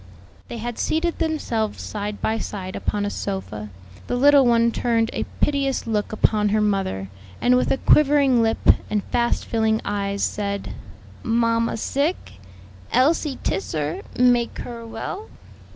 They 0.47 0.57
had 0.57 0.79
seated 0.79 1.19
themselves 1.19 1.79
side 1.79 2.21
by 2.23 2.39
side 2.39 2.75
upon 2.75 3.05
a 3.05 3.11
sofa. 3.11 3.69
The 4.07 4.15
little 4.15 4.47
one 4.47 4.71
turned 4.71 5.11
a 5.13 5.25
piteous 5.41 5.85
look 5.85 6.11
upon 6.11 6.49
her 6.49 6.59
mother, 6.59 7.09
and 7.39 7.55
with 7.55 7.69
a 7.69 7.77
quivering 7.77 8.41
lip 8.41 8.57
and 8.89 9.03
fast 9.11 9.45
filling 9.45 9.79
eyes, 9.85 10.23
said, 10.23 10.73
"Mamma 11.21 11.77
sick? 11.77 12.39
Elsie 12.91 13.37
tiss 13.43 13.73
her, 13.73 14.01
make 14.17 14.57
her 14.61 14.87
well?" 14.87 15.29